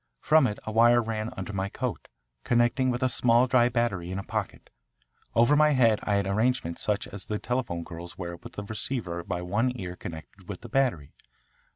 [0.19, 2.07] From it a wire ran under my coat,
[2.43, 4.71] connecting with a small dry battery in a pocket.
[5.35, 8.63] Over my head I had an arrangement such as the telephone girls wear with a
[8.63, 11.13] receiver at one ear connected with the battery.